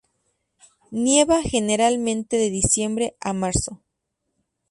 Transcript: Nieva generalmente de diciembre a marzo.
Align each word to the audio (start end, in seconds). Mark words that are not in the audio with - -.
Nieva 0.89 1.43
generalmente 1.43 2.37
de 2.37 2.49
diciembre 2.49 3.15
a 3.19 3.33
marzo. 3.33 3.81